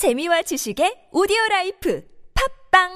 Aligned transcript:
재미와 0.00 0.40
지식의 0.40 1.12
오디오 1.12 1.36
라이프 1.50 2.02
팝빵 2.32 2.88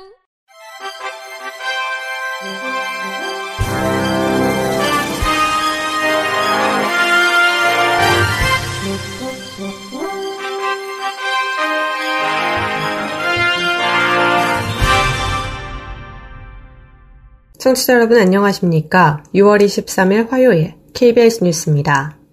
청취자 17.59 17.93
여러분 17.93 18.17
안녕하십니까? 18.17 19.25
6월 19.35 19.63
23일 19.63 20.31
화요일 20.31 20.73
KBS 20.95 21.45
뉴스입니다. 21.45 22.24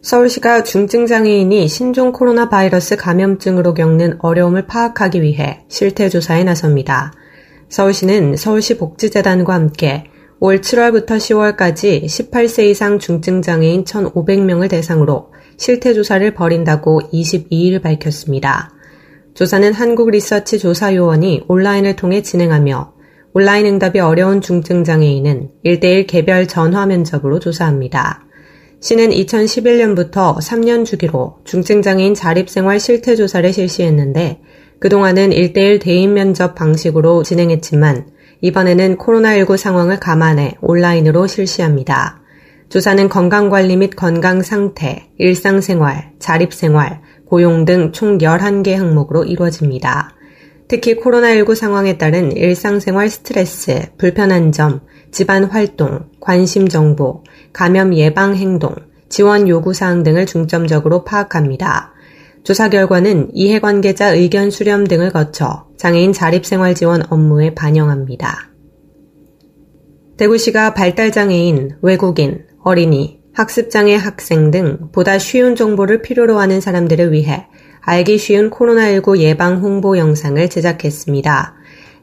서울시가 0.00 0.62
중증장애인이 0.62 1.66
신종 1.66 2.12
코로나 2.12 2.48
바이러스 2.48 2.96
감염증으로 2.96 3.74
겪는 3.74 4.18
어려움을 4.20 4.66
파악하기 4.66 5.22
위해 5.22 5.64
실태조사에 5.68 6.44
나섭니다. 6.44 7.12
서울시는 7.68 8.36
서울시 8.36 8.78
복지재단과 8.78 9.52
함께 9.52 10.04
올 10.40 10.60
7월부터 10.60 11.16
10월까지 11.16 12.04
18세 12.04 12.70
이상 12.70 13.00
중증장애인 13.00 13.84
1,500명을 13.84 14.70
대상으로 14.70 15.32
실태조사를 15.56 16.32
벌인다고 16.32 17.00
22일 17.12 17.82
밝혔습니다. 17.82 18.70
조사는 19.34 19.72
한국리서치 19.72 20.60
조사요원이 20.60 21.44
온라인을 21.48 21.96
통해 21.96 22.22
진행하며 22.22 22.92
온라인 23.34 23.66
응답이 23.66 23.98
어려운 23.98 24.40
중증장애인은 24.40 25.50
1대1 25.64 26.06
개별 26.06 26.46
전화 26.46 26.86
면접으로 26.86 27.40
조사합니다. 27.40 28.27
시는 28.80 29.10
2011년부터 29.10 30.38
3년 30.38 30.84
주기로 30.84 31.38
중증장애인 31.44 32.14
자립생활 32.14 32.78
실태조사를 32.78 33.52
실시했는데 33.52 34.40
그동안은 34.78 35.30
1대1 35.30 35.80
대인 35.80 36.14
면접 36.14 36.54
방식으로 36.54 37.24
진행했지만 37.24 38.06
이번에는 38.40 38.96
코로나19 38.98 39.56
상황을 39.56 39.98
감안해 39.98 40.58
온라인으로 40.60 41.26
실시합니다. 41.26 42.22
조사는 42.68 43.08
건강관리 43.08 43.76
및 43.78 43.96
건강상태, 43.96 45.08
일상생활, 45.18 46.12
자립생활, 46.20 47.00
고용 47.24 47.64
등 47.64 47.90
총 47.92 48.18
11개 48.18 48.74
항목으로 48.74 49.24
이루어집니다. 49.24 50.14
특히 50.68 50.94
코로나19 50.94 51.54
상황에 51.54 51.98
따른 51.98 52.30
일상생활 52.30 53.08
스트레스, 53.08 53.86
불편한 53.96 54.52
점, 54.52 54.82
집안 55.10 55.44
활동, 55.44 56.06
관심 56.20 56.68
정보, 56.68 57.24
감염 57.52 57.94
예방 57.94 58.34
행동, 58.34 58.74
지원 59.08 59.48
요구 59.48 59.72
사항 59.72 60.02
등을 60.02 60.26
중점적으로 60.26 61.04
파악합니다. 61.04 61.92
조사 62.44 62.68
결과는 62.68 63.30
이해관계자 63.32 64.14
의견 64.14 64.50
수렴 64.50 64.86
등을 64.86 65.10
거쳐 65.10 65.66
장애인 65.76 66.12
자립생활 66.12 66.74
지원 66.74 67.02
업무에 67.10 67.54
반영합니다. 67.54 68.50
대구시가 70.16 70.74
발달장애인, 70.74 71.78
외국인, 71.82 72.44
어린이, 72.62 73.20
학습장애 73.34 73.94
학생 73.94 74.50
등 74.50 74.88
보다 74.90 75.18
쉬운 75.18 75.54
정보를 75.54 76.02
필요로 76.02 76.38
하는 76.38 76.60
사람들을 76.60 77.12
위해 77.12 77.46
알기 77.80 78.18
쉬운 78.18 78.50
코로나19 78.50 79.18
예방 79.18 79.60
홍보 79.60 79.96
영상을 79.96 80.50
제작했습니다. 80.50 81.57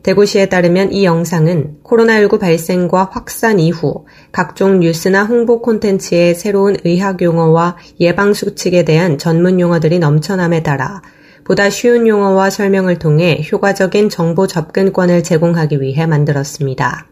대구시에 0.06 0.50
따르면 0.50 0.92
이 0.92 1.03
영상은 1.03 1.78
코로나19 1.84 2.39
발생과 2.39 3.09
확산 3.11 3.59
이후 3.59 4.06
각종 4.31 4.80
뉴스나 4.81 5.23
홍보 5.23 5.64
콘텐츠의 5.64 6.36
새로운 6.36 6.78
의학 6.84 7.23
용어와 7.23 7.78
예방 8.00 8.36
수칙에 8.36 8.86
대한 8.86 9.17
전문 9.17 9.59
용어들이 9.59 9.98
넘쳐남에 9.98 10.61
따라 10.61 11.02
보다 11.44 11.72
쉬운 11.72 12.06
용어와 12.06 12.52
설명을 12.52 13.00
통해 13.00 13.44
효과적인 13.52 14.09
정보 14.09 14.45
접근권을 14.45 15.23
제공하기 15.23 15.81
위해 15.81 16.06
만들었습니다. 16.06 17.08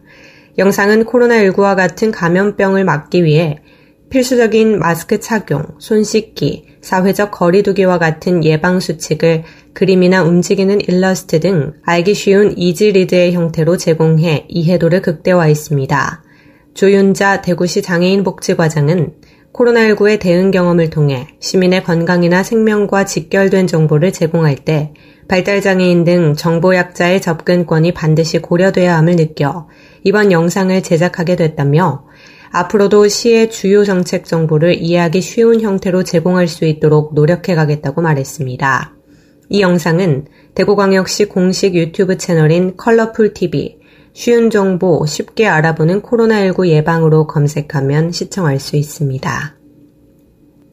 영상은 0.58 1.04
코로나19와 1.04 1.74
같은 1.74 2.12
감염병을 2.12 2.84
막기 2.84 3.24
위해 3.24 3.58
필수적인 4.14 4.78
마스크 4.78 5.18
착용, 5.18 5.66
손 5.80 6.04
씻기, 6.04 6.66
사회적 6.80 7.32
거리두기와 7.32 7.98
같은 7.98 8.44
예방 8.44 8.78
수칙을 8.78 9.42
그림이나 9.72 10.22
움직이는 10.22 10.80
일러스트 10.82 11.40
등 11.40 11.72
알기 11.84 12.14
쉬운 12.14 12.56
이지리드의 12.56 13.32
형태로 13.32 13.76
제공해 13.76 14.46
이해도를 14.48 15.02
극대화했습니다. 15.02 16.22
조윤자 16.74 17.42
대구시 17.42 17.82
장애인복지과장은 17.82 19.14
코로나19의 19.52 20.20
대응 20.20 20.52
경험을 20.52 20.90
통해 20.90 21.26
시민의 21.40 21.82
건강이나 21.82 22.44
생명과 22.44 23.06
직결된 23.06 23.66
정보를 23.66 24.12
제공할 24.12 24.54
때 24.54 24.92
발달장애인 25.26 26.04
등 26.04 26.34
정보약자의 26.34 27.20
접근권이 27.20 27.92
반드시 27.94 28.38
고려돼야 28.38 28.96
함을 28.96 29.16
느껴 29.16 29.66
이번 30.04 30.30
영상을 30.30 30.82
제작하게 30.82 31.34
됐다며 31.34 32.04
앞으로도 32.54 33.08
시의 33.08 33.50
주요 33.50 33.84
정책 33.84 34.26
정보를 34.26 34.80
이해하기 34.80 35.20
쉬운 35.20 35.60
형태로 35.60 36.04
제공할 36.04 36.46
수 36.46 36.64
있도록 36.64 37.12
노력해 37.12 37.56
가겠다고 37.56 38.00
말했습니다. 38.00 38.94
이 39.48 39.60
영상은 39.60 40.26
대구광역시 40.54 41.24
공식 41.24 41.74
유튜브 41.74 42.16
채널인 42.16 42.76
컬러풀 42.76 43.34
TV, 43.34 43.78
쉬운 44.12 44.50
정보 44.50 45.04
쉽게 45.04 45.48
알아보는 45.48 46.02
코로나19 46.02 46.68
예방으로 46.68 47.26
검색하면 47.26 48.12
시청할 48.12 48.60
수 48.60 48.76
있습니다. 48.76 49.56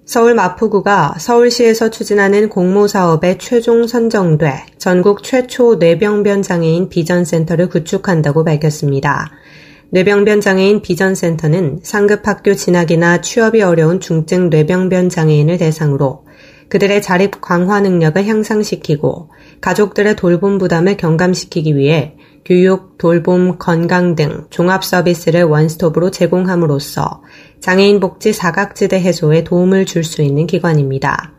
서울 0.05 0.35
마포구가 0.35 1.15
서울시에서 1.17 1.89
추진하는 1.89 2.49
공모 2.49 2.85
사업에 2.85 3.39
최종 3.39 3.87
선정돼 3.87 4.65
전국 4.77 5.23
최초 5.23 5.75
뇌병변 5.75 6.43
장애인 6.43 6.89
비전센터를 6.89 7.69
구축한다고 7.69 8.43
밝혔습니다. 8.43 9.31
뇌병변 9.93 10.39
장애인 10.39 10.81
비전센터는 10.81 11.81
상급 11.83 12.25
학교 12.25 12.55
진학이나 12.55 13.19
취업이 13.19 13.61
어려운 13.61 13.99
중증 13.99 14.49
뇌병변 14.49 15.09
장애인을 15.09 15.57
대상으로 15.57 16.25
그들의 16.69 17.01
자립 17.01 17.41
강화 17.41 17.81
능력을 17.81 18.25
향상시키고 18.25 19.31
가족들의 19.59 20.15
돌봄 20.15 20.57
부담을 20.59 20.95
경감시키기 20.95 21.75
위해 21.75 22.15
교육, 22.45 22.97
돌봄, 22.97 23.57
건강 23.57 24.15
등 24.15 24.45
종합 24.49 24.85
서비스를 24.85 25.43
원스톱으로 25.43 26.09
제공함으로써 26.09 27.21
장애인 27.59 27.99
복지 27.99 28.31
사각지대 28.31 28.97
해소에 28.97 29.43
도움을 29.43 29.85
줄 29.85 30.05
수 30.05 30.21
있는 30.21 30.47
기관입니다. 30.47 31.33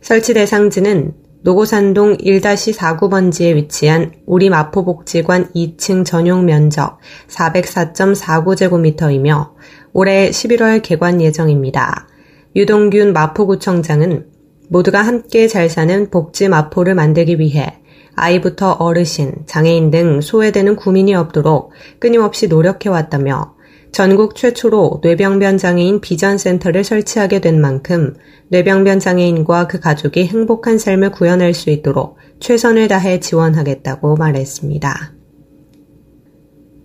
설치 0.00 0.34
대상지는 0.34 1.14
노고산동 1.42 2.16
1-49번지에 2.16 3.54
위치한 3.54 4.10
우리 4.26 4.50
마포복지관 4.50 5.52
2층 5.54 6.04
전용 6.04 6.44
면적 6.44 6.98
404.49제곱미터이며 7.28 9.50
올해 9.92 10.30
11월 10.30 10.82
개관 10.82 11.20
예정입니다. 11.20 12.08
유동균 12.56 13.12
마포구청장은 13.12 14.26
모두가 14.68 15.02
함께 15.02 15.46
잘 15.46 15.70
사는 15.70 16.10
복지 16.10 16.48
마포를 16.48 16.96
만들기 16.96 17.38
위해 17.38 17.78
아이부터 18.16 18.72
어르신, 18.72 19.44
장애인 19.46 19.92
등 19.92 20.20
소외되는 20.20 20.74
구민이 20.74 21.14
없도록 21.14 21.70
끊임없이 22.00 22.48
노력해왔다며 22.48 23.54
전국 23.92 24.36
최초로 24.36 25.00
뇌병변 25.02 25.58
장애인 25.58 26.00
비전 26.00 26.38
센터를 26.38 26.84
설치하게 26.84 27.40
된 27.40 27.60
만큼 27.60 28.14
뇌병변 28.48 29.00
장애인과 29.00 29.66
그 29.66 29.80
가족이 29.80 30.26
행복한 30.26 30.78
삶을 30.78 31.10
구현할 31.10 31.54
수 31.54 31.70
있도록 31.70 32.16
최선을 32.40 32.88
다해 32.88 33.20
지원하겠다고 33.20 34.16
말했습니다. 34.16 35.14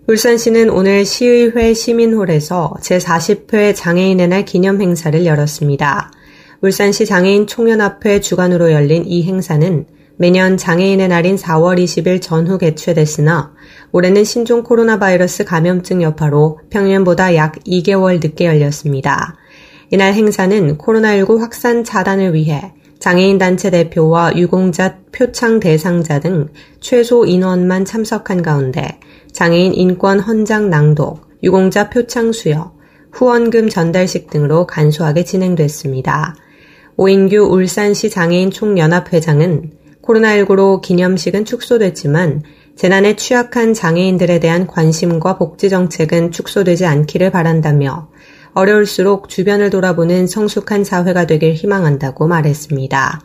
울산시는 0.06 0.68
오늘 0.68 1.06
시의회 1.06 1.72
시민홀에서 1.72 2.74
제40회 2.80 3.74
장애인의 3.74 4.28
날 4.28 4.44
기념 4.44 4.82
행사를 4.82 5.24
열었습니다. 5.24 6.10
울산시 6.60 7.06
장애인 7.06 7.46
총연합회 7.46 8.20
주관으로 8.20 8.72
열린 8.72 9.04
이 9.06 9.22
행사는 9.22 9.86
매년 10.16 10.56
장애인의 10.56 11.08
날인 11.08 11.34
4월 11.36 11.82
20일 11.82 12.22
전후 12.22 12.56
개최됐으나 12.56 13.52
올해는 13.90 14.22
신종 14.22 14.62
코로나 14.62 14.98
바이러스 14.98 15.44
감염증 15.44 16.02
여파로 16.02 16.60
평년보다 16.70 17.34
약 17.34 17.56
2개월 17.66 18.20
늦게 18.22 18.44
열렸습니다. 18.46 19.36
이날 19.90 20.14
행사는 20.14 20.78
코로나19 20.78 21.40
확산 21.40 21.82
차단을 21.82 22.32
위해 22.34 22.72
장애인 23.00 23.38
단체 23.38 23.70
대표와 23.70 24.36
유공자 24.36 24.98
표창 25.12 25.60
대상자 25.60 26.20
등 26.20 26.48
최소 26.80 27.26
인원만 27.26 27.84
참석한 27.84 28.40
가운데 28.40 29.00
장애인 29.32 29.74
인권 29.74 30.20
헌장 30.20 30.70
낭독, 30.70 31.28
유공자 31.42 31.90
표창 31.90 32.32
수여, 32.32 32.72
후원금 33.12 33.68
전달식 33.68 34.30
등으로 34.30 34.66
간소하게 34.66 35.24
진행됐습니다. 35.24 36.36
오인규 36.96 37.36
울산시 37.50 38.10
장애인 38.10 38.52
총연합회장은 38.52 39.83
코로나19로 40.04 40.80
기념식은 40.80 41.44
축소됐지만 41.44 42.42
재난에 42.76 43.16
취약한 43.16 43.72
장애인들에 43.72 44.40
대한 44.40 44.66
관심과 44.66 45.38
복지 45.38 45.70
정책은 45.70 46.30
축소되지 46.30 46.86
않기를 46.86 47.30
바란다며 47.30 48.08
어려울수록 48.52 49.28
주변을 49.28 49.70
돌아보는 49.70 50.26
성숙한 50.26 50.84
사회가 50.84 51.26
되길 51.26 51.54
희망한다고 51.54 52.26
말했습니다. 52.26 53.20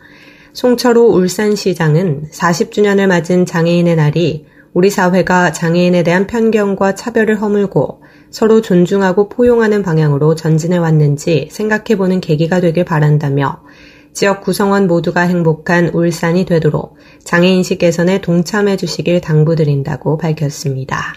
송철호 0.52 1.10
울산시장은 1.10 2.30
40주년을 2.32 3.06
맞은 3.06 3.46
장애인의 3.46 3.96
날이 3.96 4.46
우리 4.72 4.90
사회가 4.90 5.52
장애인에 5.52 6.02
대한 6.02 6.26
편견과 6.26 6.94
차별을 6.94 7.40
허물고 7.40 8.02
서로 8.30 8.60
존중하고 8.60 9.28
포용하는 9.28 9.82
방향으로 9.82 10.36
전진해 10.36 10.76
왔는지 10.76 11.48
생각해 11.50 11.96
보는 11.96 12.20
계기가 12.20 12.60
되길 12.60 12.84
바란다며 12.84 13.62
지역 14.12 14.42
구성원 14.42 14.86
모두가 14.86 15.22
행복한 15.22 15.88
울산이 15.88 16.44
되도록 16.44 16.96
장애인식 17.24 17.78
개선에 17.78 18.20
동참해 18.20 18.76
주시길 18.76 19.20
당부드린다고 19.20 20.18
밝혔습니다. 20.18 21.14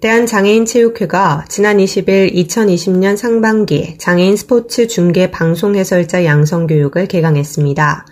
대한장애인체육회가 0.00 1.44
지난 1.48 1.76
20일 1.76 2.34
2020년 2.34 3.16
상반기 3.16 3.96
장애인 3.98 4.36
스포츠 4.36 4.88
중계 4.88 5.30
방송 5.30 5.76
해설자 5.76 6.24
양성교육을 6.24 7.06
개강했습니다. 7.06 8.06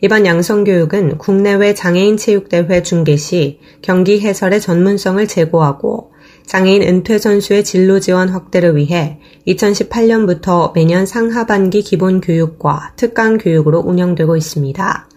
이번 0.00 0.26
양성교육은 0.26 1.18
국내외 1.18 1.74
장애인 1.74 2.16
체육대회 2.16 2.82
중계 2.82 3.16
시 3.16 3.60
경기 3.82 4.20
해설의 4.20 4.60
전문성을 4.60 5.26
제고하고 5.28 6.10
장애인 6.46 6.82
은퇴 6.82 7.18
선수의 7.18 7.62
진로 7.62 8.00
지원 8.00 8.30
확대를 8.30 8.74
위해 8.76 9.20
2018년부터 9.48 10.72
매년 10.74 11.06
상하반기 11.06 11.82
기본 11.82 12.20
교육과 12.20 12.92
특강 12.96 13.38
교육으로 13.38 13.80
운영되고 13.80 14.36
있습니다. 14.36 15.08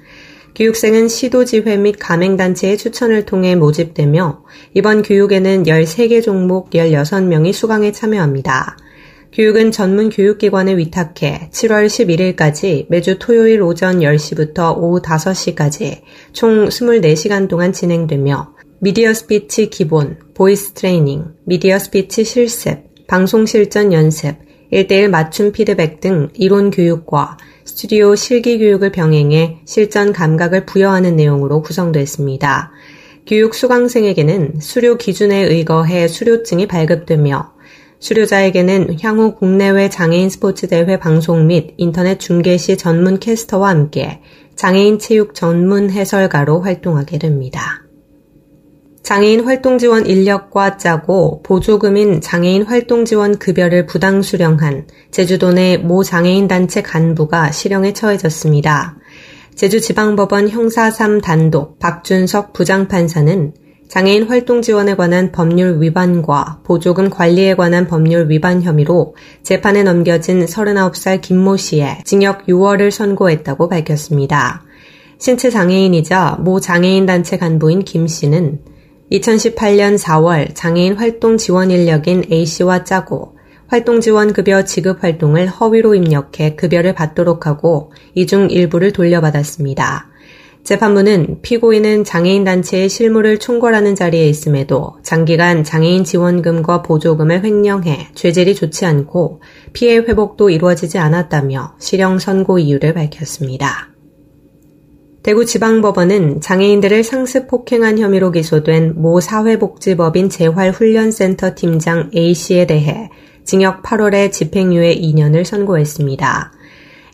교육생은 0.55 1.07
시도지회 1.07 1.77
및 1.77 1.95
가맹단체의 1.97 2.77
추천을 2.77 3.25
통해 3.25 3.55
모집되며 3.55 4.43
이번 4.73 5.01
교육에는 5.01 5.63
13개 5.63 6.21
종목 6.23 6.71
16명이 6.71 7.53
수강에 7.53 7.91
참여합니다. 7.91 8.77
교육은 9.33 9.71
전문 9.71 10.09
교육기관에 10.09 10.75
위탁해 10.75 11.49
7월 11.53 11.87
11일까지 11.87 12.87
매주 12.89 13.17
토요일 13.17 13.61
오전 13.61 13.99
10시부터 13.99 14.77
오후 14.77 15.01
5시까지 15.01 16.01
총 16.33 16.67
24시간 16.67 17.47
동안 17.47 17.71
진행되며 17.71 18.55
미디어 18.81 19.13
스피치 19.13 19.69
기본, 19.69 20.17
voice 20.33 20.73
training, 20.73 21.23
미디어 21.45 21.79
스피치 21.79 22.25
실습, 22.25 22.90
방송 23.11 23.45
실전 23.45 23.91
연습, 23.91 24.37
1대1 24.71 25.09
맞춤 25.09 25.51
피드백 25.51 25.99
등 25.99 26.29
이론 26.33 26.71
교육과 26.71 27.35
스튜디오 27.65 28.15
실기 28.15 28.57
교육을 28.57 28.93
병행해 28.93 29.57
실전 29.65 30.13
감각을 30.13 30.65
부여하는 30.65 31.17
내용으로 31.17 31.61
구성됐습니다. 31.61 32.71
교육 33.27 33.53
수강생에게는 33.53 34.61
수료 34.61 34.95
기준에 34.95 35.41
의거해 35.41 36.07
수료증이 36.07 36.67
발급되며 36.67 37.51
수료자에게는 37.99 38.95
향후 39.01 39.35
국내외 39.35 39.89
장애인 39.89 40.29
스포츠 40.29 40.69
대회 40.69 40.97
방송 40.97 41.47
및 41.47 41.73
인터넷 41.75 42.17
중계 42.17 42.55
시 42.55 42.77
전문 42.77 43.19
캐스터와 43.19 43.67
함께 43.67 44.21
장애인 44.55 44.99
체육 44.99 45.35
전문 45.35 45.89
해설가로 45.89 46.61
활동하게 46.61 47.19
됩니다. 47.19 47.83
장애인 49.03 49.45
활동 49.45 49.77
지원 49.77 50.05
인력과 50.05 50.77
짜고 50.77 51.41
보조금인 51.43 52.21
장애인 52.21 52.63
활동 52.63 53.03
지원 53.03 53.39
급여를 53.39 53.85
부당 53.87 54.21
수령한 54.21 54.87
제주도 55.09 55.51
내 55.51 55.77
모 55.77 56.03
장애인 56.03 56.47
단체 56.47 56.81
간부가 56.81 57.51
실형에 57.51 57.93
처해졌습니다. 57.93 58.97
제주지방법원 59.55 60.49
형사 60.49 60.91
3 60.91 61.19
단독 61.21 61.79
박준석 61.79 62.53
부장판사는 62.53 63.53
장애인 63.89 64.23
활동 64.23 64.61
지원에 64.61 64.95
관한 64.95 65.33
법률 65.33 65.81
위반과 65.81 66.61
보조금 66.63 67.09
관리에 67.09 67.55
관한 67.55 67.87
법률 67.87 68.29
위반 68.29 68.61
혐의로 68.61 69.15
재판에 69.43 69.83
넘겨진 69.83 70.45
39살 70.45 71.19
김모 71.19 71.57
씨의 71.57 72.03
징역 72.05 72.45
6월을 72.45 72.91
선고했다고 72.91 73.67
밝혔습니다. 73.67 74.63
신체 75.17 75.49
장애인이자 75.49 76.37
모 76.39 76.61
장애인 76.61 77.05
단체 77.05 77.37
간부인 77.37 77.83
김 77.83 78.07
씨는 78.07 78.59
2018년 79.11 79.97
4월 79.97 80.55
장애인 80.55 80.95
활동 80.95 81.37
지원 81.37 81.69
인력인 81.69 82.23
A씨와 82.31 82.83
짜고 82.85 83.35
활동 83.67 84.01
지원 84.01 84.33
급여 84.33 84.63
지급 84.63 85.03
활동을 85.03 85.47
허위로 85.47 85.95
입력해 85.95 86.55
급여를 86.55 86.93
받도록 86.93 87.45
하고 87.45 87.91
이 88.15 88.25
중 88.25 88.49
일부를 88.49 88.91
돌려받았습니다. 88.91 90.07
재판부는 90.63 91.39
피고인은 91.41 92.03
장애인 92.03 92.43
단체의 92.43 92.87
실무를 92.87 93.39
총괄하는 93.39 93.95
자리에 93.95 94.27
있음에도 94.29 94.97
장기간 95.01 95.63
장애인 95.63 96.03
지원금과 96.03 96.83
보조금을 96.83 97.43
횡령해 97.43 98.09
죄질이 98.13 98.55
좋지 98.55 98.85
않고 98.85 99.41
피해 99.73 99.97
회복도 99.97 100.49
이루어지지 100.51 100.99
않았다며 100.99 101.75
실형 101.79 102.19
선고 102.19 102.59
이유를 102.59 102.93
밝혔습니다. 102.93 103.90
대구지방법원은 105.23 106.41
장애인들을 106.41 107.03
상습 107.03 107.47
폭행한 107.47 107.99
혐의로 107.99 108.31
기소된 108.31 108.95
모 108.95 109.19
사회복지법인 109.19 110.29
재활훈련센터 110.29 111.53
팀장 111.55 112.09
A씨에 112.15 112.65
대해 112.65 113.09
징역 113.43 113.83
8월에 113.83 114.31
집행유예 114.31 114.95
2년을 114.95 115.45
선고했습니다. 115.45 116.53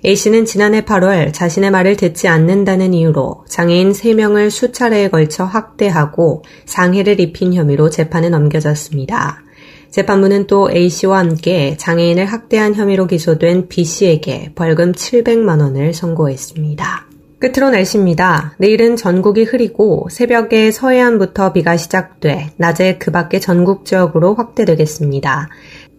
A씨는 0.06 0.45
지난해 0.45 0.81
8월 0.81 1.33
자신의 1.33 1.71
말을 1.71 1.98
듣지 1.98 2.30
않는다는 2.30 2.94
이유로 2.94 3.44
장애인 3.50 3.92
3명을 3.92 4.51
수차례에 4.51 5.09
걸쳐 5.09 5.44
학대하고 5.44 6.44
상해를 6.65 7.19
입힌 7.19 7.54
혐의로 7.54 7.89
재판에 7.89 8.30
넘겨졌습니다. 8.30 9.44
재판부는 9.89 10.48
또 10.48 10.69
A씨와 10.71 11.19
함께 11.19 11.75
장애인을 11.77 12.25
학대한 12.25 12.75
혐의로 12.75 13.07
기소된 13.07 13.68
B씨에게 13.68 14.51
벌금 14.56 14.94
700만 14.94 15.59
원을 15.59 15.94
선고했습니다. 15.94 17.06
끝으로 17.39 17.69
날씨입니다. 17.69 18.56
내일은 18.57 18.95
전국이 18.95 19.44
흐리고 19.44 20.07
새벽에 20.10 20.72
서해안부터 20.72 21.54
비가 21.54 21.78
시작돼 21.78 22.54
낮에 22.57 22.98
그 22.98 23.12
밖에 23.12 23.39
전국 23.39 23.86
지역으로 23.86 24.34
확대되겠습니다. 24.34 25.50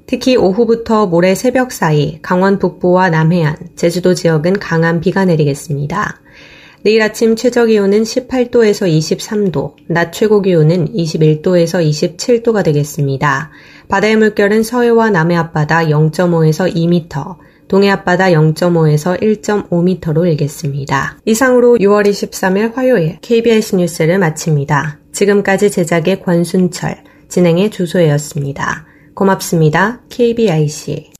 특히 0.06 0.36
오후부터 0.36 1.06
모레 1.06 1.36
새벽 1.36 1.70
사이 1.70 2.18
강원 2.22 2.58
북부와 2.58 3.10
남해안, 3.10 3.56
제주도 3.76 4.14
지역은 4.14 4.54
강한 4.54 5.00
비가 5.00 5.24
내리겠습니다. 5.24 6.20
내일 6.82 7.02
아침 7.02 7.36
최저 7.36 7.66
기온은 7.66 8.02
18도에서 8.02 8.88
23도, 8.88 9.74
낮 9.86 10.12
최고 10.12 10.42
기온은 10.42 10.92
21도에서 10.92 11.86
27도가 11.86 12.64
되겠습니다. 12.64 13.50
바다의 13.88 14.16
물결은 14.16 14.62
서해와 14.62 15.10
남해 15.10 15.36
앞바다 15.36 15.86
0.5에서 15.86 16.74
2m, 16.74 17.36
동해 17.68 17.90
앞바다 17.90 18.30
0.5에서 18.30 19.20
1.5m로 19.20 20.26
일겠습니다. 20.26 21.18
이상으로 21.24 21.76
6월 21.76 22.08
23일 22.08 22.74
화요일 22.74 23.18
KBS 23.20 23.76
뉴스를 23.76 24.18
마칩니다. 24.18 24.98
지금까지 25.12 25.70
제작의 25.70 26.22
권순철, 26.22 26.96
진행의 27.28 27.70
주소혜였습니다. 27.70 28.86
고맙습니다. 29.14 30.00
KBIC. 30.08 31.12